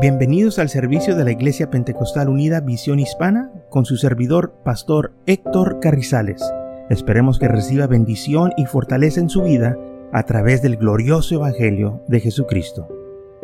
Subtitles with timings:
[0.00, 5.80] Bienvenidos al servicio de la Iglesia Pentecostal Unida Visión Hispana con su servidor, Pastor Héctor
[5.80, 6.40] Carrizales.
[6.88, 9.76] Esperemos que reciba bendición y fortaleza en su vida
[10.12, 12.86] a través del glorioso Evangelio de Jesucristo.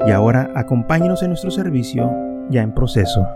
[0.06, 2.08] Y ahora acompáñenos en nuestro servicio
[2.50, 3.26] ya en proceso.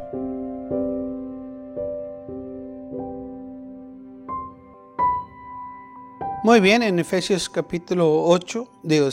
[6.44, 9.08] Muy bien, en Efesios capítulo 8, digo,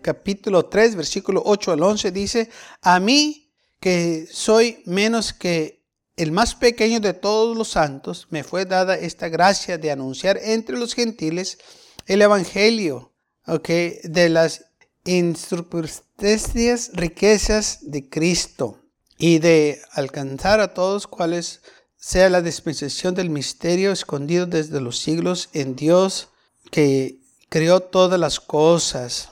[0.00, 2.48] capítulo 3, versículo 8 al 11 dice,
[2.80, 3.39] a mí
[3.80, 5.80] que soy menos que
[6.16, 10.76] el más pequeño de todos los santos, me fue dada esta gracia de anunciar entre
[10.76, 11.58] los gentiles
[12.06, 13.12] el Evangelio,
[13.46, 14.66] okay, de las
[15.04, 18.82] instrucciones riquezas de Cristo
[19.16, 21.62] y de alcanzar a todos cuales
[21.96, 26.28] sea la dispensación del misterio escondido desde los siglos en Dios
[26.70, 29.30] que creó todas las cosas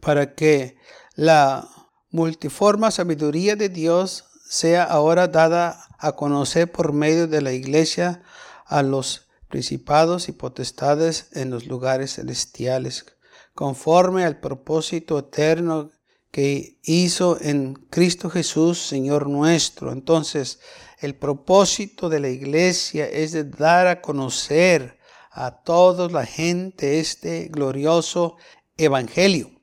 [0.00, 0.76] para que
[1.14, 1.68] la
[2.12, 8.22] multiforme sabiduría de Dios sea ahora dada a conocer por medio de la iglesia
[8.66, 13.06] a los principados y potestades en los lugares celestiales,
[13.54, 15.90] conforme al propósito eterno
[16.30, 19.90] que hizo en Cristo Jesús, Señor nuestro.
[19.92, 20.60] Entonces,
[21.00, 24.98] el propósito de la iglesia es de dar a conocer
[25.30, 28.36] a toda la gente este glorioso
[28.76, 29.61] evangelio.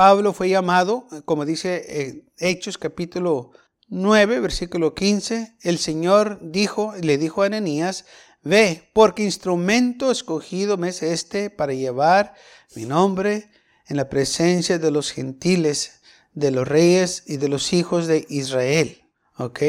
[0.00, 3.50] Pablo fue llamado, como dice Hechos capítulo
[3.88, 8.06] 9, versículo 15, el Señor dijo, le dijo a Ananías,
[8.42, 12.32] ve, porque instrumento escogido me es este para llevar
[12.74, 13.50] mi nombre
[13.88, 16.00] en la presencia de los gentiles,
[16.32, 19.02] de los reyes y de los hijos de Israel.
[19.36, 19.60] ¿Ok?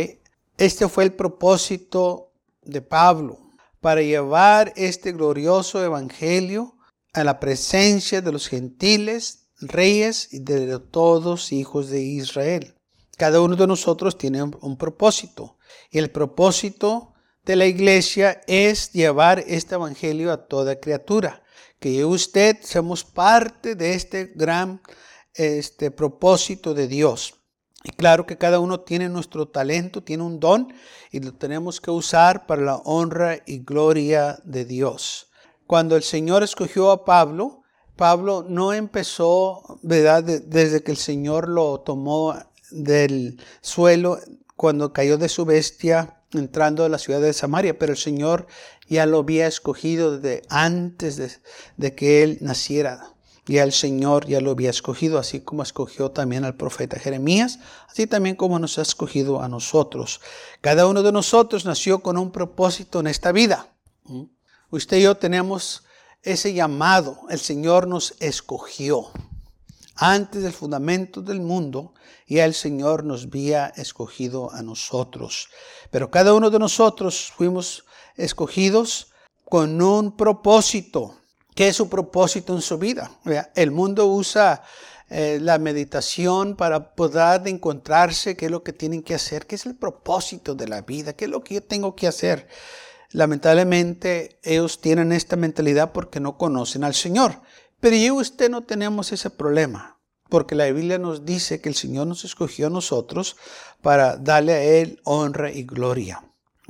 [0.58, 3.38] Este fue el propósito de Pablo,
[3.82, 6.78] para llevar este glorioso evangelio
[7.12, 12.76] a la presencia de los gentiles, reyes y de todos hijos de Israel.
[13.18, 15.58] Cada uno de nosotros tiene un, propósito.
[15.92, 17.14] Y el propósito
[17.46, 21.44] de la iglesia es llevar este evangelio a toda criatura.
[21.80, 24.82] Que usted seamos parte de este gran
[25.34, 27.36] este propósito de Dios.
[27.84, 30.74] Y claro que cada uno tiene nuestro talento, tiene un don
[31.12, 35.32] y lo tenemos que usar para la honra y gloria de Dios.
[35.66, 37.61] Cuando el Señor escogió a Pablo,
[38.02, 40.24] Pablo no empezó, ¿verdad?
[40.24, 42.36] Desde que el Señor lo tomó
[42.72, 44.18] del suelo
[44.56, 48.48] cuando cayó de su bestia entrando a la ciudad de Samaria, pero el Señor
[48.90, 51.32] ya lo había escogido desde antes de,
[51.78, 53.14] de que él naciera.
[53.46, 58.08] Ya el Señor ya lo había escogido, así como escogió también al profeta Jeremías, así
[58.08, 60.22] también como nos ha escogido a nosotros.
[60.62, 63.68] Cada uno de nosotros nació con un propósito en esta vida.
[64.06, 64.24] ¿Mm?
[64.72, 65.84] Usted y yo tenemos
[66.24, 69.08] ese llamado el Señor nos escogió.
[69.96, 71.94] Antes del fundamento del mundo,
[72.28, 75.50] ya el Señor nos había escogido a nosotros.
[75.92, 79.12] Pero cada uno de nosotros fuimos escogidos
[79.46, 81.18] con un propósito.
[81.54, 83.12] ¿Qué es su propósito en su vida?
[83.54, 84.64] El mundo usa
[85.10, 89.66] eh, la meditación para poder encontrarse qué es lo que tienen que hacer, qué es
[89.66, 92.48] el propósito de la vida, qué es lo que yo tengo que hacer.
[93.14, 97.42] Lamentablemente ellos tienen esta mentalidad porque no conocen al Señor.
[97.80, 100.00] Pero yo y usted no tenemos ese problema,
[100.30, 103.38] porque la Biblia nos dice que el Señor nos escogió a nosotros
[103.82, 106.24] para darle a Él honra y gloria,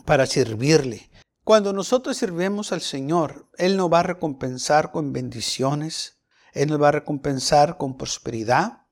[0.06, 1.10] para servirle.
[1.44, 6.20] Cuando nosotros sirvemos al Señor, Él nos va a recompensar con bendiciones,
[6.54, 8.86] Él nos va a recompensar con prosperidad,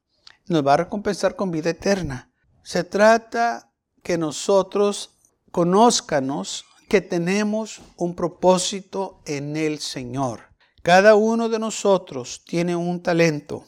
[0.47, 2.33] nos va a recompensar con vida eterna.
[2.63, 3.71] Se trata
[4.03, 5.19] que nosotros
[5.51, 10.49] conózcanos que tenemos un propósito en el Señor.
[10.81, 13.65] Cada uno de nosotros tiene un talento.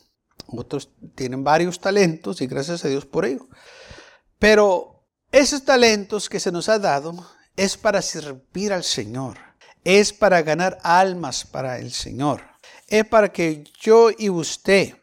[0.47, 3.47] Otros tienen varios talentos y gracias a Dios por ello.
[4.39, 7.13] Pero esos talentos que se nos ha dado
[7.55, 9.37] es para servir al Señor.
[9.83, 12.41] Es para ganar almas para el Señor.
[12.87, 14.95] Es para que yo y usted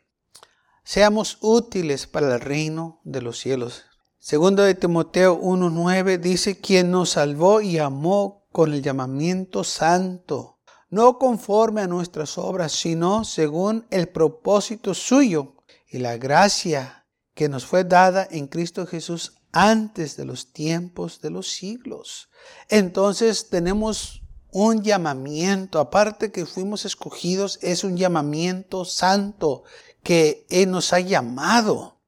[0.85, 3.85] seamos útiles para el reino de los cielos.
[4.21, 10.59] Segundo de Timoteo 1.9 dice, quien nos salvó y amó con el llamamiento santo,
[10.91, 15.55] no conforme a nuestras obras, sino según el propósito suyo
[15.87, 21.31] y la gracia que nos fue dada en Cristo Jesús antes de los tiempos de
[21.31, 22.29] los siglos.
[22.69, 29.63] Entonces tenemos un llamamiento, aparte que fuimos escogidos, es un llamamiento santo
[30.03, 32.01] que Él nos ha llamado.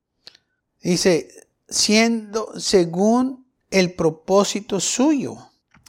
[0.83, 5.37] Dice, siendo según el propósito suyo.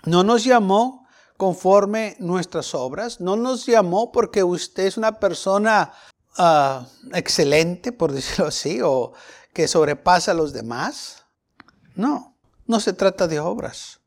[0.05, 1.07] No nos llamó
[1.37, 5.91] conforme nuestras obras, no nos llamó porque usted es una persona
[6.37, 9.13] ah, excelente, por decirlo así, o
[9.53, 11.25] que sobrepasa a los demás.
[11.95, 12.37] No,
[12.67, 13.99] no se trata de obras.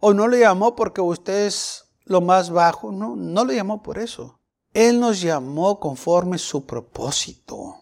[0.00, 2.90] O no le llamó porque usted es lo más bajo.
[2.90, 4.40] No, no le llamó por eso.
[4.72, 7.76] Él nos llamó conforme su propósito.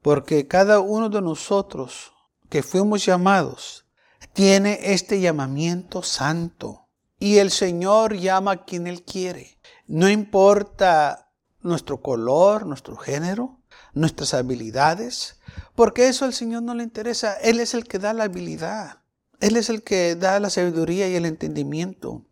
[0.00, 2.13] Porque cada uno de nosotros
[2.54, 3.84] que fuimos llamados
[4.32, 6.86] tiene este llamamiento santo.
[7.18, 9.58] Y el Señor llama a quien Él quiere.
[9.88, 13.58] No importa nuestro color, nuestro género,
[13.92, 15.40] nuestras habilidades,
[15.74, 17.34] porque eso al Señor no le interesa.
[17.42, 19.00] Él es el que da la habilidad.
[19.40, 22.24] Él es el que da la sabiduría y el entendimiento.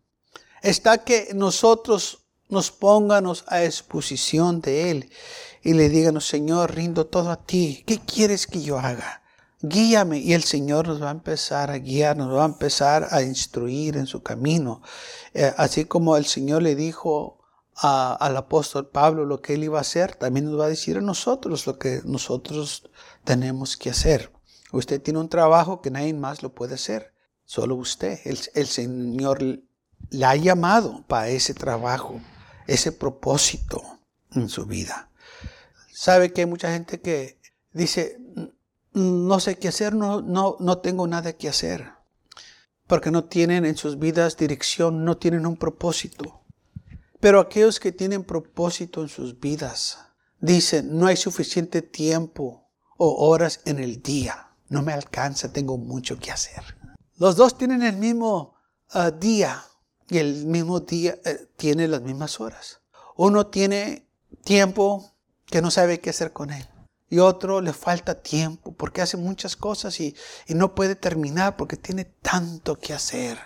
[0.61, 5.09] Está que nosotros nos pónganos a exposición de Él
[5.63, 7.83] y le díganos, Señor, rindo todo a ti.
[7.85, 9.22] ¿Qué quieres que yo haga?
[9.65, 10.19] Guíame.
[10.19, 13.95] Y el Señor nos va a empezar a guiar, nos va a empezar a instruir
[13.95, 14.81] en su camino.
[15.33, 17.39] Eh, así como el Señor le dijo
[17.75, 21.01] al apóstol Pablo lo que él iba a hacer, también nos va a decir a
[21.01, 22.89] nosotros lo que nosotros
[23.23, 24.31] tenemos que hacer.
[24.73, 27.13] Usted tiene un trabajo que nadie más lo puede hacer,
[27.45, 28.19] solo usted.
[28.25, 32.19] El, el Señor le ha llamado para ese trabajo,
[32.67, 33.81] ese propósito
[34.33, 35.09] en su vida.
[35.93, 37.39] Sabe que hay mucha gente que
[37.71, 38.19] dice,
[38.93, 41.91] no sé qué hacer, no, no, no tengo nada que hacer.
[42.87, 46.41] Porque no tienen en sus vidas dirección, no tienen un propósito.
[47.19, 49.99] Pero aquellos que tienen propósito en sus vidas,
[50.39, 54.49] dicen, no hay suficiente tiempo o horas en el día.
[54.69, 56.63] No me alcanza, tengo mucho que hacer.
[57.15, 58.55] Los dos tienen el mismo
[58.89, 59.63] ah, día
[60.09, 62.81] y el mismo día eh, tiene las mismas horas.
[63.15, 64.09] Uno tiene
[64.43, 66.67] tiempo que no sabe qué hacer con él.
[67.09, 70.15] Y otro le falta tiempo porque hace muchas cosas y,
[70.47, 73.39] no puede terminar porque tiene tanto que hacer.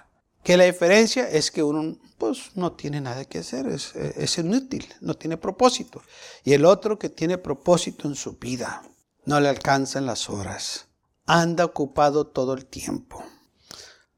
[0.43, 4.87] Que la diferencia es que uno pues no tiene nada que hacer, es, es inútil,
[5.01, 6.01] no tiene propósito.
[6.43, 8.83] Y el otro que tiene propósito en su vida,
[9.25, 10.87] no le alcanzan las horas,
[11.25, 13.23] anda ocupado todo el tiempo.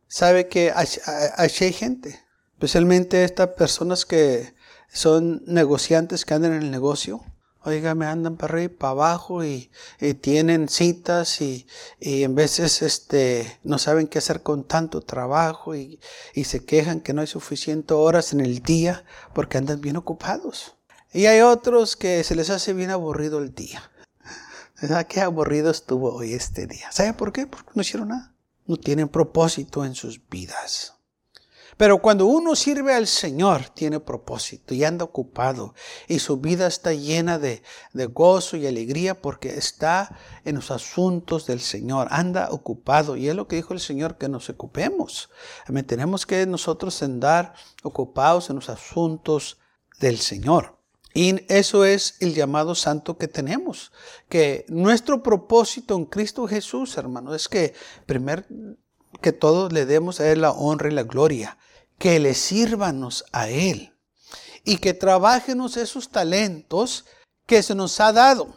[0.08, 0.88] Sabe que hay,
[1.36, 2.20] hay gente,
[2.54, 4.54] especialmente estas personas que
[4.92, 7.24] son negociantes que andan en el negocio,
[7.66, 9.70] Oiga, me andan para arriba y para abajo y,
[10.22, 11.68] tienen citas y,
[12.00, 16.00] en veces este, no saben qué hacer con tanto trabajo y,
[16.44, 19.04] se quejan que no hay suficientes horas en el día
[19.34, 20.76] porque andan bien ocupados.
[21.12, 23.92] Y hay otros que se les hace bien aburrido el día.
[25.10, 26.90] Qué aburrido estuvo hoy este día.
[26.92, 27.46] ¿Sabe por qué?
[27.46, 28.34] Porque no hicieron nada.
[28.68, 30.99] No tienen propósito en sus vidas.
[31.80, 35.74] Pero cuando uno sirve al Señor, tiene propósito y anda ocupado
[36.10, 37.64] y su vida está llena de,
[38.14, 43.16] gozo y alegría porque está en los asuntos del Señor, anda ocupado.
[43.16, 45.30] Y es lo que dijo el Señor, que nos ocupemos.
[45.88, 49.60] Tenemos que nosotros andar ocupados en los asuntos
[50.02, 50.80] del Señor.
[51.14, 53.94] Y eso es el llamado santo que tenemos.
[54.28, 57.74] Que nuestro propósito en Cristo Jesús, hermano, es que
[58.06, 58.44] primero
[59.22, 61.58] que todos le demos a Él la honra y la gloria
[62.00, 63.94] que le sírvanos a Él
[64.64, 67.06] y que trabajenos esos talentos
[67.46, 68.56] que se nos ha dado,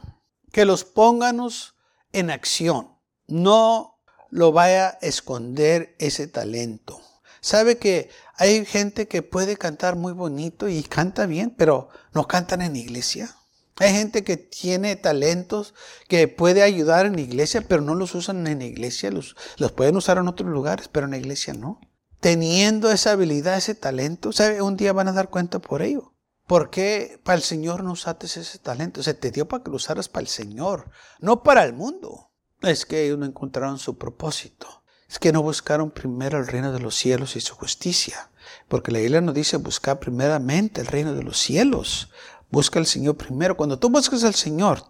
[0.53, 1.75] que los pónganos
[2.12, 2.97] en acción.
[3.27, 3.99] No
[4.31, 7.00] lo vaya a esconder ese talento.
[7.41, 12.62] Sabe que hay gente que puede cantar muy bonito y canta bien, pero no cantan
[12.62, 13.35] en iglesia.
[13.79, 15.75] Hay gente que tiene talentos
[16.06, 19.11] que puede ayudar en iglesia, pero no los usan en iglesia.
[19.11, 21.81] Los, los pueden usar en otros lugares, pero en iglesia no
[22.22, 24.62] teniendo esa habilidad, ese talento, ¿sabe?
[24.62, 26.14] Un día van a dar cuenta por ello.
[26.46, 29.02] ¿Por qué para el Señor no usaste ese talento?
[29.02, 30.88] Se te dio para que lo usaras para el Señor,
[31.19, 32.31] no para el mundo.
[32.60, 34.84] Es que ellos no encontraron su propósito.
[35.08, 38.31] Es que no buscaron primero el reino de los cielos y su justicia.
[38.69, 42.12] Porque la Biblia nos dice buscar primeramente el reino de los cielos.
[42.52, 43.56] Busca al Señor primero.
[43.56, 44.84] Cuando tú buscas al Señor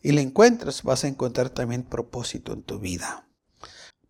[0.00, 3.26] y le encuentras, vas a encontrar también propósito en tu vida.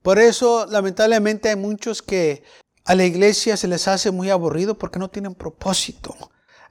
[0.02, 2.42] Por eso, lamentablemente, hay muchos que
[2.84, 6.14] a la iglesia se les hace muy aburrido porque no tienen propósito.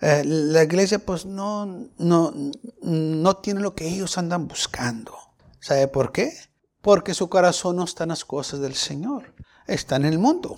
[0.02, 2.34] Eh, la iglesia pues no, no,
[2.82, 5.14] no tiene lo que ellos andan buscando.
[5.60, 6.34] ¿Sabe por qué?
[6.82, 9.34] Porque su corazón no está en las cosas del Señor,
[9.68, 10.58] está en el mundo.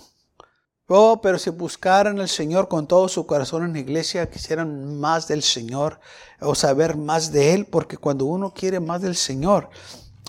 [0.86, 5.26] Oh, pero si buscaran al Señor con todo su corazón en la iglesia, quisieran más
[5.26, 6.00] del Señor
[6.40, 9.70] o saber más de Él, porque cuando uno quiere más del Señor,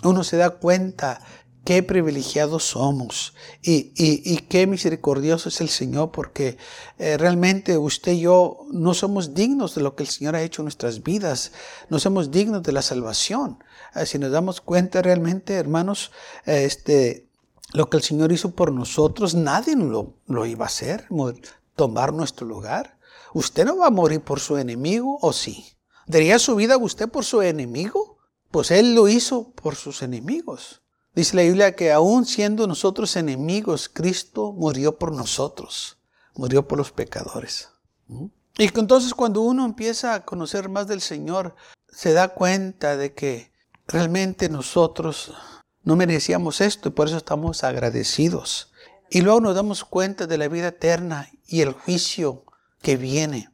[0.02, 1.20] uno se da cuenta
[1.64, 6.58] qué privilegiados somos y, qué misericordioso es el Señor porque
[6.98, 10.62] eh, realmente usted y yo no somos dignos de lo que el Señor ha hecho
[10.62, 11.52] en nuestras vidas,
[11.88, 13.62] no somos dignos de la salvación.
[13.94, 16.12] Eh, si nos damos cuenta realmente, hermanos,
[16.44, 17.28] este,
[17.72, 21.08] lo que el Señor hizo por nosotros, nadie lo, lo iba a hacer,
[21.74, 22.98] tomar nuestro lugar.
[23.32, 25.64] Usted no va a morir por su enemigo, ¿o sí?
[26.06, 28.18] ¿Daría su vida usted por su enemigo?
[28.50, 30.83] Pues Él lo hizo por sus enemigos.
[31.14, 35.98] Dice la Biblia que aún siendo nosotros enemigos, Cristo murió por nosotros,
[36.34, 37.68] murió por los pecadores.
[38.58, 41.54] Y entonces cuando uno empieza a conocer más del Señor,
[41.88, 43.52] se da cuenta de que
[43.86, 45.32] realmente nosotros
[45.84, 48.72] no merecíamos esto y por eso estamos agradecidos.
[49.10, 52.44] Y luego nos damos cuenta de la vida eterna y el juicio
[52.82, 53.50] que viene.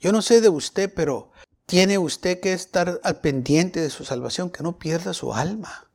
[0.00, 1.32] Yo no sé de usted, pero
[1.66, 5.85] tiene usted que estar al pendiente de su salvación, que no pierda su alma.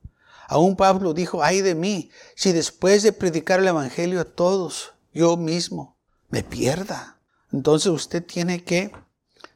[0.51, 5.37] Aún Pablo dijo, ay de mí, si después de predicar el Evangelio a todos, yo
[5.37, 5.95] mismo
[6.27, 7.21] me pierda.
[7.53, 8.91] Entonces usted tiene que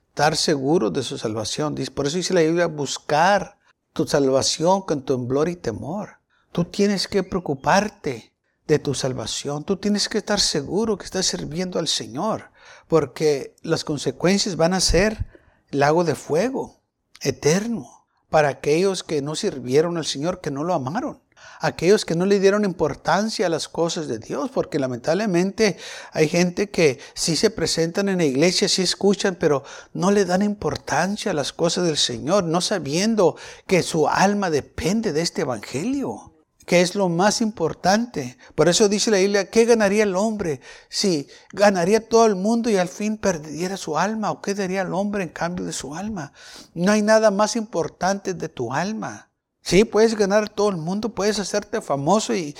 [0.07, 1.75] estar seguro de su salvación.
[1.93, 3.57] Por eso dice la Biblia, buscar
[3.91, 6.19] tu salvación con temblor y temor.
[6.53, 8.33] Tú tienes que preocuparte
[8.65, 9.65] de tu salvación.
[9.65, 12.51] Tú tienes que estar seguro que estás sirviendo al Señor,
[12.87, 15.25] porque las consecuencias van a ser
[15.71, 16.79] lago de fuego
[17.19, 18.04] eterno
[18.35, 21.21] para aquellos que no sirvieron al Señor, que no lo amaron.
[21.61, 25.77] Aquellos que no le dieron importancia a las cosas de Dios, porque lamentablemente
[26.11, 29.63] hay gente que sí se presentan en la iglesia, sí escuchan, pero
[29.93, 33.37] no le dan importancia a las cosas del Señor, no sabiendo
[33.67, 36.34] que su alma depende de este Evangelio
[36.65, 38.37] que es lo más importante.
[38.55, 42.77] Por eso dice la Biblia, ¿qué ganaría el hombre si ganaría todo el mundo y
[42.77, 44.31] al fin perdiera su alma?
[44.31, 46.33] ¿O qué daría el hombre en cambio de su alma?
[46.73, 49.29] No hay nada más importante de tu alma.
[49.61, 52.55] Sí, puedes ganar todo el mundo, puedes hacerte famoso y,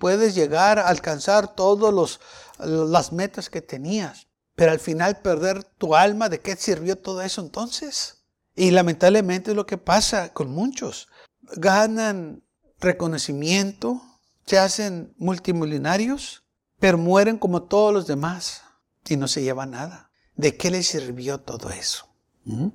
[0.00, 2.20] puedes llegar a alcanzar todas
[2.58, 4.28] las metas que tenías.
[4.54, 8.24] Pero al final perder tu alma, ¿de qué sirvió todo eso entonces?
[8.54, 11.08] Y lamentablemente es lo que pasa con muchos.
[11.56, 12.42] Ganan
[12.82, 14.02] reconocimiento,
[14.44, 16.42] se hacen multimillonarios,
[16.78, 18.62] pero mueren como todos los demás
[19.08, 20.10] y no se lleva nada.
[20.34, 22.06] ¿De qué les sirvió todo eso?
[22.44, 22.68] ¿Mm?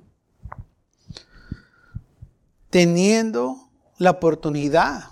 [2.70, 5.10] Teniendo la oportunidad,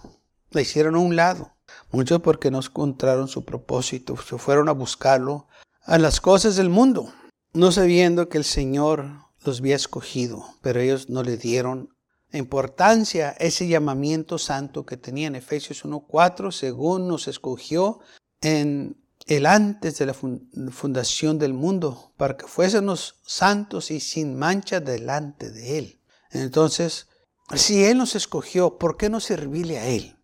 [0.51, 1.53] la hicieron a un lado.
[1.91, 5.47] Muchos porque no encontraron su propósito, se fueron a buscarlo
[5.83, 7.13] a las cosas del mundo,
[7.53, 11.96] no sabiendo que el Señor los había escogido, pero ellos no le dieron
[12.39, 18.01] importancia ese llamamiento santo que tenía en Efesios 1.4, según nos escogió
[18.41, 24.81] en el antes de la fundación del mundo, para que fuésemos santos y sin mancha
[24.81, 26.01] delante de Él.
[26.31, 27.09] Entonces,
[27.55, 30.17] si Él nos escogió, ¿por qué no servirle a Él?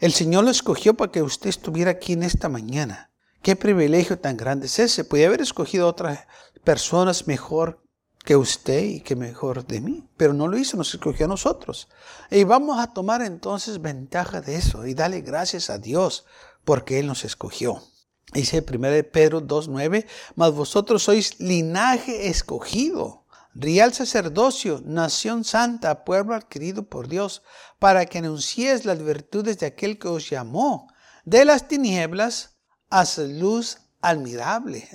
[0.00, 3.10] El Señor lo escogió para que usted estuviera aquí en esta mañana.
[3.42, 5.04] Qué privilegio tan grande es ese.
[5.04, 6.26] Podía haber escogido otras
[6.64, 7.83] personas mejor
[8.24, 10.08] que usted y que mejor de mí.
[10.16, 11.88] Pero no lo hizo, nos escogió a nosotros.
[12.30, 16.24] Y vamos a tomar entonces ventaja de eso y darle gracias a Dios
[16.64, 17.82] porque Él nos escogió.
[18.32, 18.80] Dice 1
[19.12, 27.42] Pedro 2.9, mas vosotros sois linaje escogido, real sacerdocio, nación santa, pueblo adquirido por Dios,
[27.78, 30.88] para que anunciéis las virtudes de aquel que os llamó
[31.24, 32.56] de las tinieblas
[32.88, 33.78] a su luz
[34.08, 34.88] admirable.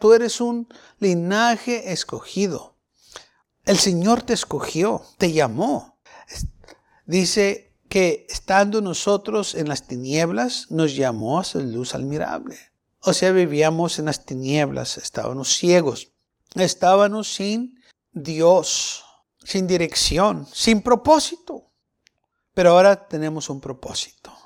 [0.00, 2.76] Tú eres un linaje escogido.
[3.64, 5.98] El Señor te escogió, te llamó.
[7.06, 12.58] Dice que estando nosotros en las tinieblas, nos llamó a su luz admirable.
[13.02, 16.12] O sea, vivíamos en las tinieblas, estábamos ciegos,
[16.54, 17.80] estábamos sin
[18.12, 19.04] Dios,
[19.42, 21.70] sin dirección, sin propósito.
[22.52, 24.39] Pero ahora tenemos un propósito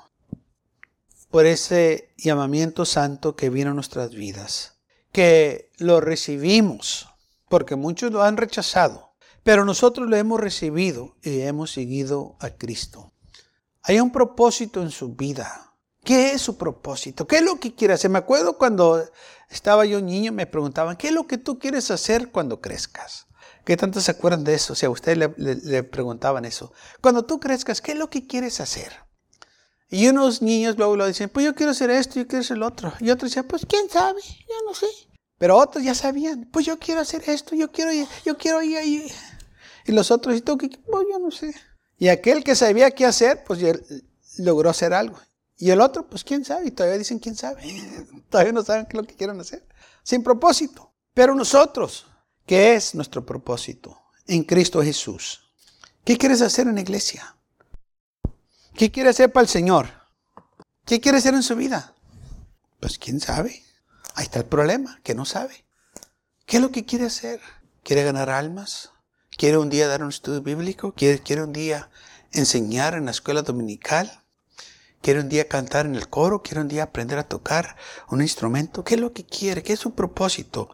[1.35, 4.77] por ese llamamiento santo que vino a nuestras vidas,
[5.11, 7.09] que lo recibimos,
[7.49, 13.11] porque muchos lo han rechazado, pero nosotros lo hemos recibido y hemos seguido a Cristo.
[13.81, 15.73] Hay un propósito en su vida.
[16.05, 17.27] ¿Qué es su propósito?
[17.27, 18.11] ¿Qué es lo que quiere hacer?
[18.11, 19.03] Me acuerdo cuando
[19.49, 23.27] estaba yo niño, me preguntaban, ¿qué es lo que tú quieres hacer cuando crezcas?
[23.65, 24.71] ¿Qué tanto se acuerdan de eso?
[24.71, 26.71] O sea, a ustedes le, le preguntaban eso.
[27.01, 29.04] Cuando tú crezcas, ¿qué es lo que quieres hacer?
[29.89, 32.67] Y unos niños luego lo dicen, pues yo quiero hacer esto, yo quiero hacer lo
[32.67, 32.93] otro.
[32.99, 34.87] Y otros decían, pues quién sabe, yo no sé.
[35.37, 38.77] Pero otros ya sabían, pues yo quiero hacer esto, yo quiero ir, yo quiero ir
[38.77, 39.11] ahí.
[39.85, 40.57] Y los otros, ¿y tú?
[40.57, 40.71] Pues
[41.11, 41.53] yo no sé.
[41.97, 43.59] Y aquel que sabía qué hacer, pues
[44.37, 45.19] logró hacer algo.
[45.57, 47.61] Y el otro, pues quién sabe, y todavía dicen quién sabe.
[48.29, 49.65] todavía no saben qué es lo que quieren hacer.
[50.03, 50.93] Sin propósito.
[51.13, 52.07] Pero nosotros,
[52.45, 53.97] ¿qué es nuestro propósito?
[54.27, 55.53] En Cristo Jesús.
[56.03, 57.37] ¿Qué quieres hacer en la iglesia?
[58.75, 59.87] ¿Qué quiere hacer para el Señor?
[60.85, 61.93] ¿Qué quiere hacer en su vida?
[62.81, 63.63] Pues quién sabe.
[64.15, 65.65] Ahí está el problema, que no sabe.
[66.45, 67.39] ¿Qué es lo que quiere hacer?
[67.83, 68.91] ¿Quiere ganar almas?
[69.37, 70.93] ¿Quiere un día dar un estudio bíblico?
[70.93, 71.89] ¿Quiere, quiere un día
[72.33, 74.23] enseñar en la escuela dominical?
[75.01, 76.43] ¿Quiere un día cantar en el coro?
[76.43, 77.77] ¿Quiere un día aprender a tocar
[78.09, 78.83] un instrumento?
[78.83, 79.63] ¿Qué es lo que quiere?
[79.63, 80.69] ¿Qué es su propósito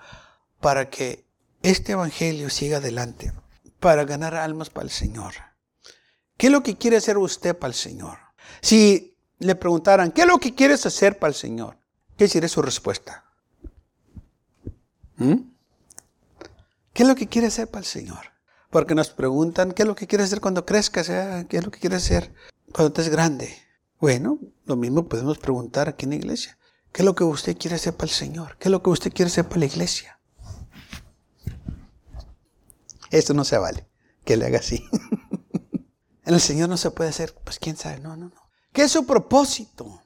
[0.60, 1.28] para que
[1.62, 3.32] este evangelio siga adelante?
[3.80, 5.51] Para ganar almas para el Señor.
[6.42, 8.18] ¿Qué es lo que quiere hacer usted para el Señor?
[8.62, 11.78] Si le preguntaran, ¿qué es lo que quieres hacer para el Señor?
[12.18, 13.26] ¿Qué sería su respuesta?
[15.18, 15.36] ¿Mm?
[16.94, 18.32] ¿Qué es lo que quieres hacer para el Señor?
[18.72, 21.10] Porque nos preguntan, ¿qué es lo que quieres hacer cuando crezcas?
[21.10, 21.46] Eh?
[21.48, 22.34] ¿Qué es lo que quieres hacer
[22.72, 23.56] cuando estés grande?
[24.00, 26.58] Bueno, lo mismo podemos preguntar aquí en la iglesia.
[26.92, 28.58] ¿Qué es lo que usted quiere hacer para el Señor?
[28.58, 30.20] ¿Qué es lo que usted quiere hacer para la iglesia?
[33.12, 33.88] Esto no se vale,
[34.26, 34.84] que le haga así.
[36.36, 38.42] el Señor no se puede hacer, pues quién sabe, no, no, no.
[38.74, 40.02] ¿Qué es su propósito?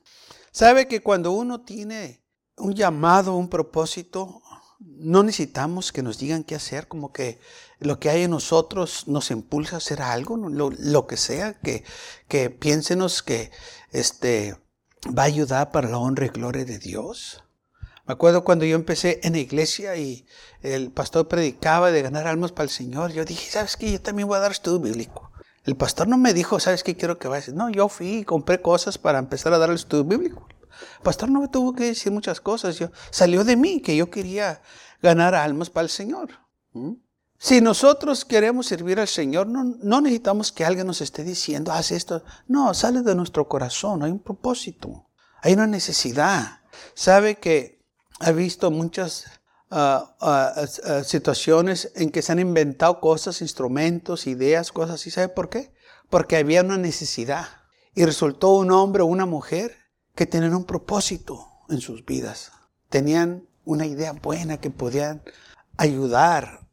[0.52, 2.24] ¿Sabe que cuando uno tiene
[2.58, 4.42] un llamado, un propósito,
[4.80, 7.40] no necesitamos que nos digan qué hacer, como que
[7.80, 11.84] lo que hay en nosotros nos impulsa a hacer algo, lo, que sea, que,
[12.28, 13.52] que piénsenos que
[13.92, 14.58] este,
[15.08, 17.44] va a ayudar para la honra y gloria de Dios.
[18.08, 20.28] Me acuerdo cuando yo empecé en la iglesia y
[20.62, 23.92] el pastor predicaba de ganar almas para el Señor, yo dije, ¿sabes qué?
[23.92, 25.25] Yo también voy a dar estudio bíblico.
[25.66, 27.54] El pastor no me dijo, ¿sabes qué quiero que vayas?
[27.54, 30.48] No, yo fui y compré cosas para empezar a dar el estudio bíblico.
[30.98, 32.78] El pastor no me tuvo que decir muchas cosas.
[32.78, 34.62] Yo, salió de mí que yo quería
[35.02, 36.30] ganar almas para el Señor.
[36.74, 36.94] ¿Mm?
[37.38, 41.92] Si nosotros queremos servir al Señor, no, no, necesitamos que alguien nos esté diciendo, haz
[41.92, 42.24] esto.
[42.48, 45.10] No, sale de nuestro corazón, hay un propósito,
[45.42, 46.62] hay una necesidad.
[46.94, 47.84] Sabe que
[48.20, 49.26] ha visto muchas
[51.04, 55.12] situaciones en que se han inventado cosas, instrumentos, ideas, cosas así.
[55.12, 55.72] ¿Sabe por qué?
[56.10, 57.48] Porque había una necesidad.
[57.94, 59.76] Y resultó un hombre o una mujer
[60.16, 62.52] que tenían un propósito en sus vidas.
[62.90, 65.24] Tenían una idea buena que podían
[65.78, 66.68] ayudar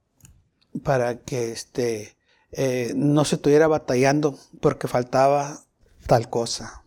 [0.83, 2.17] para que este,
[2.53, 5.65] eh, no se estuviera batallando porque faltaba
[6.07, 6.85] tal cosa.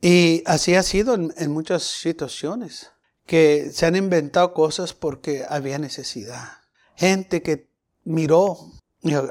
[0.00, 2.90] Y así ha sido en muchas situaciones,
[3.26, 6.48] que se han inventado cosas porque había necesidad.
[6.96, 7.70] Gente que
[8.04, 8.58] miró,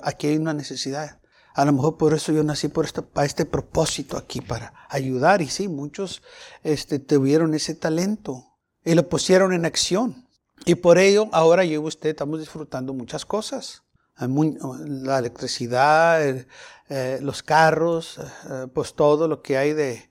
[0.03, 1.19] aquí hay una necesidad.
[1.55, 5.41] A lo mejor por eso yo nací por este, para este propósito aquí, para ayudar.
[5.41, 6.23] Y sí, muchos
[6.63, 10.27] este, tuvieron ese talento y lo pusieron en acción.
[10.65, 13.83] Y por ello, ahora yo y usted estamos disfrutando muchas cosas.
[14.17, 16.45] la electricidad,
[16.89, 20.09] eh, los carros, eh, pues todo lo que hay de,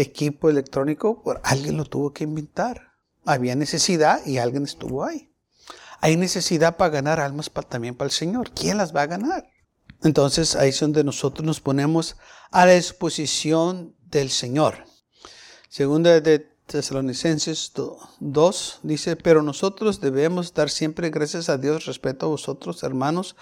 [0.00, 2.91] equipo electrónico, alguien lo tuvo que inventar.
[3.24, 5.32] Había necesidad y alguien estuvo ahí.
[6.00, 8.50] Hay necesidad para ganar almas también para el Señor.
[8.50, 9.48] ¿Quién las va a ganar?
[10.02, 12.16] Entonces ahí es donde nosotros nos ponemos
[12.50, 14.84] a la disposición del Señor.
[15.68, 17.72] Segunda de Tesalonicenses
[18.20, 23.36] 2 dice, pero nosotros debemos dar siempre gracias a Dios respecto a vosotros, hermanos,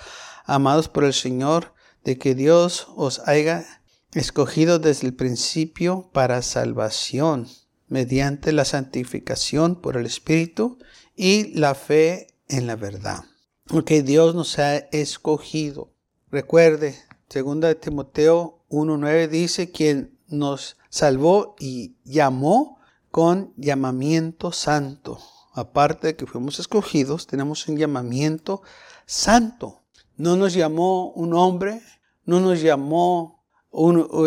[0.44, 1.72] amados por el Señor,
[2.04, 3.66] de que Dios os haya
[4.12, 7.48] escogido desde el principio para salvación,
[7.90, 10.78] mediante la santificación por el Espíritu
[11.14, 13.24] y la fe en la verdad.
[13.66, 15.92] Porque Dios nos ha escogido.
[16.30, 16.96] Recuerde,
[17.34, 22.78] 2 Timoteo 1.9 dice, quien nos salvó y llamó
[23.10, 25.18] con llamamiento santo.
[25.52, 28.62] Aparte de que fuimos escogidos, tenemos un llamamiento
[29.04, 29.80] santo.
[30.16, 31.82] No nos llamó un hombre,
[32.24, 33.44] no nos llamó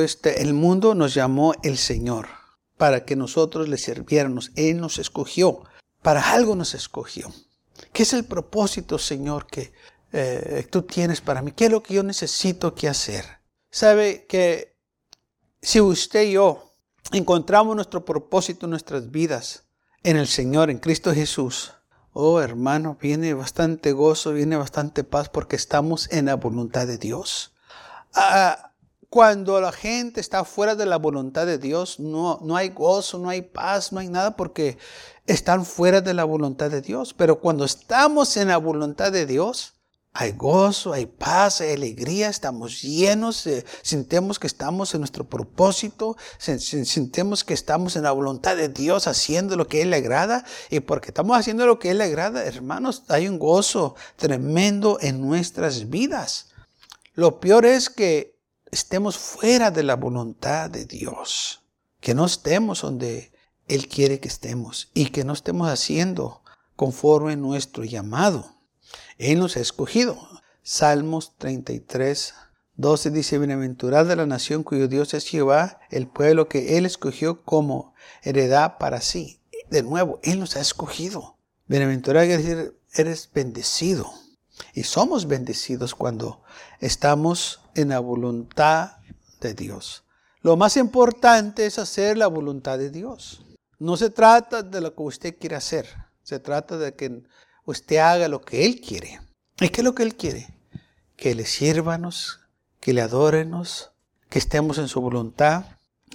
[0.02, 2.42] este, el mundo, nos llamó el Señor
[2.84, 4.52] para que nosotros le sirviéramos.
[4.58, 5.63] Él nos escogió,
[6.02, 7.32] para algo nos escogió.
[7.93, 9.72] ¿Qué es el propósito, Señor, que
[10.12, 11.54] eh, tú tienes para mí?
[11.54, 13.24] ¿Qué es lo que yo necesito que hacer?
[13.72, 14.76] Sabe que
[15.62, 16.76] si usted y yo
[17.13, 19.63] encontramos nuestro propósito nuestras vidas
[20.04, 21.72] en el Señor, en Cristo Jesús,
[22.12, 27.54] oh hermano, viene bastante gozo, viene bastante paz porque estamos en la voluntad de Dios.
[28.13, 28.72] Ah,
[29.13, 33.30] cuando la gente está fuera de la voluntad de Dios, no, no hay gozo, no
[33.30, 34.80] hay paz, no hay nada porque
[35.28, 37.13] están fuera de la voluntad de Dios.
[37.13, 39.76] Pero cuando estamos en la voluntad de Dios,
[40.13, 46.17] hay gozo, hay paz, hay alegría, estamos llenos, eh, sintemos que estamos en nuestro propósito,
[46.39, 50.43] sintemos que estamos en la voluntad de Dios haciendo lo que Él le agrada.
[50.71, 55.21] Y porque estamos haciendo lo que Él le agrada, hermanos, hay un gozo tremendo en
[55.21, 56.47] nuestras vidas.
[57.13, 58.33] Lo peor es que
[58.73, 61.63] estemos fuera de la voluntad de Dios,
[62.01, 63.31] que no estemos donde
[63.67, 66.41] Él quiere que estemos y que no estemos haciendo
[66.75, 68.57] conforme nuestro llamado.
[69.17, 70.17] Él nos ha escogido.
[70.63, 72.33] Salmos 33,
[72.75, 77.93] 12 dice, Bienaventurada la nación cuyo Dios es Jehová, el pueblo que Él escogió como
[78.23, 79.39] heredad para sí.
[79.69, 81.38] De nuevo, Él nos ha escogido.
[81.67, 84.12] Bienaventurado quiere decir, eres bendecido.
[84.73, 86.43] Y somos bendecidos cuando
[86.79, 88.97] estamos en la voluntad
[89.41, 90.03] de Dios.
[90.41, 93.45] Lo más importante es hacer la voluntad de Dios.
[93.79, 95.88] No se trata de lo que usted quiere hacer.
[96.21, 97.23] Se trata de que
[97.65, 99.21] usted haga lo que Él quiere.
[99.59, 100.47] ¿Y qué es lo que Él quiere?
[101.15, 102.39] Que le sírvanos,
[102.79, 103.91] que le adórenos,
[104.29, 105.65] que estemos en su voluntad,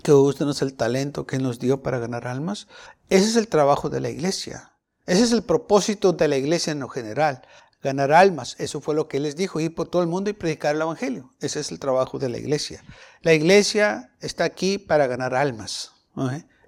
[0.02, 2.68] que úsenos el talento que nos dio para ganar almas.
[3.08, 4.72] Ese es el trabajo de la iglesia.
[5.06, 7.42] Ese es el propósito de la iglesia en lo general.
[7.82, 8.56] Ganar almas.
[8.58, 10.82] Eso fue lo que él les dijo, ir por todo el mundo y predicar el
[10.82, 11.32] evangelio.
[11.40, 12.82] Ese es el trabajo de la iglesia.
[13.22, 15.92] La iglesia está aquí para ganar almas.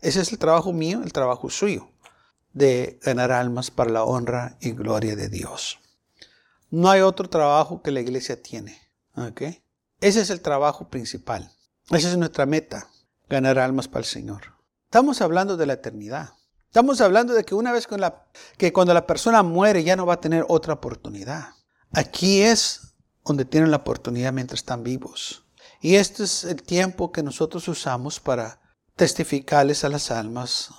[0.01, 1.91] Ese es el trabajo mío, el trabajo suyo,
[2.53, 5.81] de ganar almas para la honra y gloria de Dios.
[6.71, 8.81] No hay otro trabajo que la iglesia tiene.
[10.01, 11.51] Ese es el trabajo principal.
[11.91, 12.89] Esa es nuestra meta,
[13.29, 14.55] ganar almas para el Señor.
[14.85, 16.35] Estamos hablando de la eternidad.
[16.71, 17.89] Estamos hablando de que una vez
[18.57, 21.49] que cuando la persona muere ya no va a tener otra oportunidad.
[21.91, 25.45] Aquí es donde tienen la oportunidad mientras están vivos.
[25.81, 28.61] Y este es el tiempo que nosotros usamos para
[28.95, 30.71] testificarles a las almas,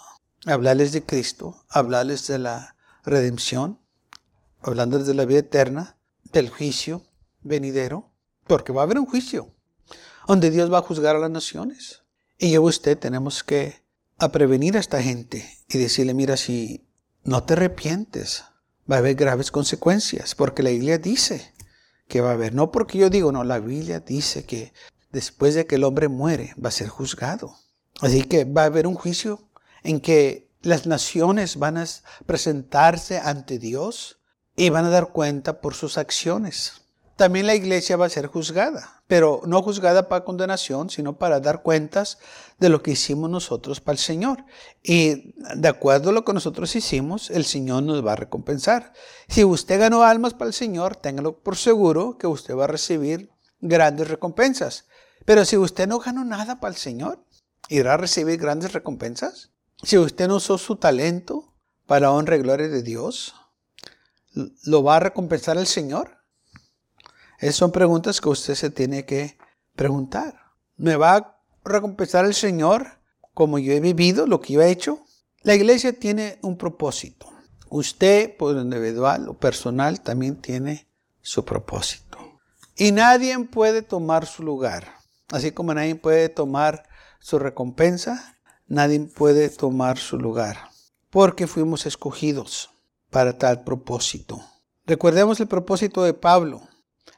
[0.46, 3.78] hablarles de Cristo, hablarles de la redención,
[4.62, 5.98] hablándoles de la vida eterna,
[6.32, 7.04] del juicio
[7.42, 8.14] venidero,
[8.48, 9.54] porque va a haber un juicio
[10.26, 12.04] donde Dios va a juzgar a las naciones.
[12.38, 13.84] Y yo usted tenemos que
[14.22, 16.86] a prevenir a esta gente y decirle, mira, si
[17.24, 18.44] no te arrepientes,
[18.90, 21.54] va a haber graves consecuencias, porque la Biblia dice
[22.08, 24.74] que va a haber, no porque yo digo, no, la Biblia dice que
[25.12, 27.56] después de que el hombre muere va a ser juzgado.
[28.02, 29.48] Así que va a haber un juicio
[29.84, 31.86] en que las naciones van a
[32.26, 34.20] presentarse ante Dios
[34.56, 36.82] y van a dar cuenta por sus acciones.
[37.16, 41.64] También la iglesia va a ser juzgada, pero no juzgada para condenación, sino para dar
[41.64, 42.18] cuentas
[42.60, 44.46] de lo que hicimos nosotros para el Señor.
[44.82, 48.94] Y de acuerdo a lo que nosotros hicimos, el Señor nos va a recompensar.
[49.28, 53.30] Si usted ganó almas para el Señor, téngalo por seguro que usted va a recibir
[53.60, 54.86] grandes recompensas.
[55.26, 57.22] Pero si usted no ganó nada para el Señor,
[57.68, 59.52] ¿irá a recibir grandes recompensas?
[59.84, 61.54] Si usted no usó su talento
[61.86, 63.36] para honra y gloria de Dios,
[64.64, 66.21] ¿lo va a recompensar el Señor?
[67.42, 69.36] Esas son preguntas que usted se tiene que
[69.76, 70.36] preguntar.
[70.78, 73.00] ¿Me va a recompensar el Señor
[73.34, 75.00] como yo he vivido, lo que yo he hecho?
[75.42, 77.28] La iglesia tiene un propósito.
[77.68, 80.88] Usted, por individual o personal, también tiene
[81.22, 82.20] su propósito.
[82.78, 84.88] Y nadie puede tomar su lugar.
[85.30, 86.84] Así como nadie puede tomar
[87.20, 90.70] su recompensa, nadie puede tomar su lugar.
[91.10, 92.70] Porque fuimos escogidos
[93.10, 94.44] para tal propósito.
[94.86, 96.62] Recordemos el propósito de Pablo.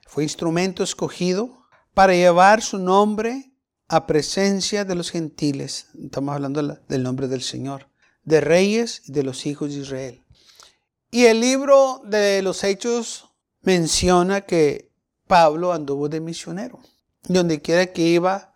[0.08, 3.52] Fue instrumento escogido para llevar su nombre
[3.88, 5.88] a presencia de los gentiles.
[6.04, 7.90] Estamos hablando del nombre del Señor,
[8.24, 10.24] de reyes y de los hijos de Israel.
[11.12, 13.30] Y el libro de los Hechos
[13.62, 14.92] menciona que
[15.28, 16.80] Pablo anduvo de misionero.
[17.28, 18.54] Donde quiera que iba,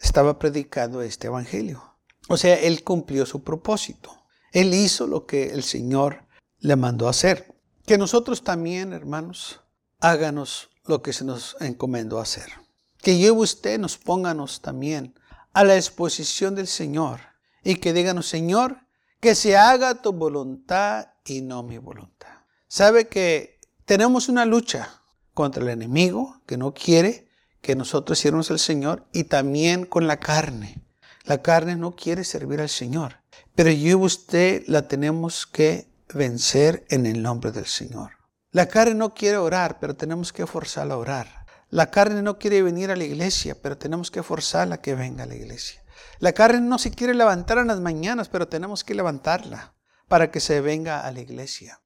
[0.00, 1.96] estaba predicando este evangelio.
[2.28, 4.24] O sea, él cumplió su propósito.
[4.52, 6.24] Él hizo lo que el Señor
[6.58, 7.54] le mandó hacer.
[7.86, 9.60] Que nosotros también, hermanos,
[10.00, 12.50] háganos lo que se nos encomendó hacer.
[12.98, 15.14] Que y usted nos pónganos también
[15.52, 17.20] a la exposición del Señor
[17.62, 18.78] y que díganos, Señor,
[19.20, 22.28] que se haga tu voluntad y no mi voluntad.
[22.68, 25.02] Sabe que tenemos una lucha
[25.34, 27.28] contra el enemigo que no quiere
[27.60, 30.82] que nosotros sirvamos al Señor y también con la carne.
[31.24, 33.16] La carne no quiere servir al Señor,
[33.54, 38.19] pero yo usted la tenemos que vencer en el nombre del Señor.
[38.52, 41.46] La carne no quiere orar, pero tenemos que forzarla a orar.
[41.68, 45.22] La carne no quiere venir a la iglesia, pero tenemos que forzarla a que venga
[45.22, 45.84] a la iglesia.
[46.18, 49.74] La carne no se quiere levantar en las mañanas, pero tenemos que levantarla
[50.08, 51.80] para que se venga a la iglesia.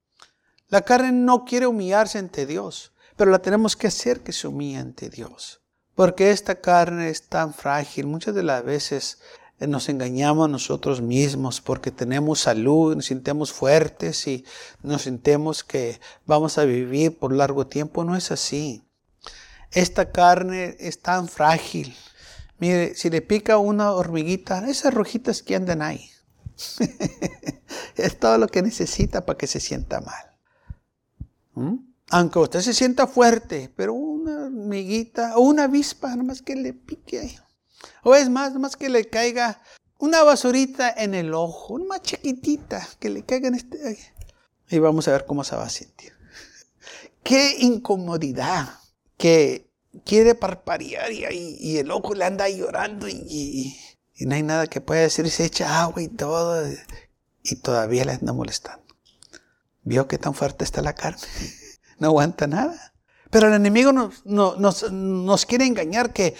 [0.67, 4.79] La carne no quiere humillarse ante Dios, pero la tenemos que hacer que se humille
[4.79, 5.61] ante Dios.
[5.93, 8.07] Porque esta carne es tan frágil.
[8.07, 9.19] Muchas de las veces
[9.59, 14.45] nos engañamos a nosotros mismos porque tenemos salud, nos sentimos fuertes y
[14.83, 18.03] nos sentimos que vamos a vivir por largo tiempo.
[18.03, 18.83] No es así.
[19.71, 21.95] Esta carne es tan frágil.
[22.59, 26.09] Mire, si le pica una hormiguita, esas rojitas que andan ahí,
[27.95, 30.37] es todo lo que necesita para que se sienta mal.
[31.53, 31.75] ¿Mm?
[32.09, 37.19] Aunque usted se sienta fuerte, pero una hormiguita o una avispa, más que le pique
[37.19, 37.37] ahí
[38.03, 39.61] o es más, más que le caiga
[39.97, 43.97] una basurita en el ojo, una chiquitita, que le caiga en este...
[44.69, 46.13] Y vamos a ver cómo se va a sentir.
[47.23, 48.79] Qué incomodidad
[49.17, 49.69] que
[50.03, 53.77] quiere parparear y, el ojo le anda llorando y,
[54.19, 56.65] no hay nada que pueda decir, se echa agua y todo
[57.43, 58.85] y todavía le anda molestando.
[59.83, 61.21] ¿Vio qué tan fuerte está la carne?
[61.97, 62.93] No aguanta nada.
[63.29, 66.35] Pero el enemigo nos quiere engañar que,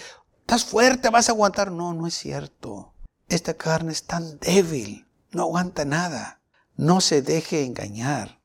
[0.46, 1.72] estás fuerte, vas a aguantar.
[1.72, 2.94] No, no es cierto.
[3.28, 6.40] Esta carne es tan débil, no aguanta nada.
[6.76, 8.40] No se deje engañar.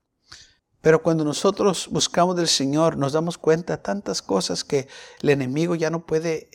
[0.81, 4.87] Pero cuando nosotros buscamos del Señor, nos damos cuenta de tantas cosas que
[5.21, 6.49] el enemigo ya no puede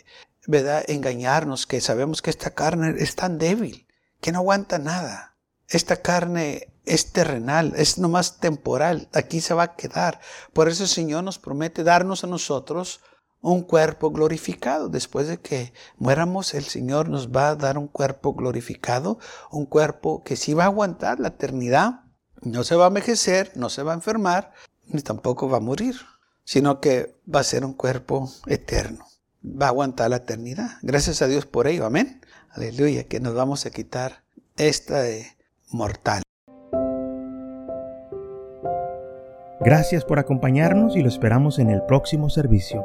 [0.49, 0.83] ¿verdad?
[0.89, 3.87] engañarnos que sabemos que esta carne es tan débil,
[4.21, 5.37] que no aguanta nada.
[5.69, 10.19] Esta carne es terrenal, es nomás temporal, aquí se va a quedar.
[10.53, 13.01] Por eso el Señor nos promete darnos a nosotros
[13.53, 14.89] un cuerpo glorificado.
[14.89, 19.19] Después de que muéramos, el Señor nos va a dar un cuerpo glorificado,
[19.51, 22.01] un cuerpo que sí va a aguantar la eternidad,
[22.43, 24.53] no se va a envejecer, no se va a enfermar,
[24.87, 25.95] ni tampoco va a morir,
[26.45, 29.07] sino que va a ser un cuerpo eterno.
[29.45, 30.79] Va a aguantar la eternidad.
[30.83, 32.23] Gracias a Dios por ello, amén.
[32.51, 34.25] Aleluya, que nos vamos a quitar
[34.57, 35.05] esta
[35.71, 36.23] mortal.
[39.61, 42.85] Gracias por acompañarnos y lo esperamos en el próximo servicio.